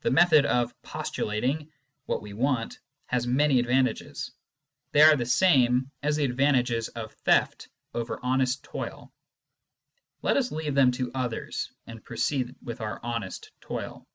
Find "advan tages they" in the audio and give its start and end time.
3.62-5.02